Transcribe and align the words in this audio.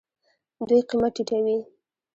دوی 0.67 0.81
قیمت 0.89 1.11
ټیټوي. 1.15 1.57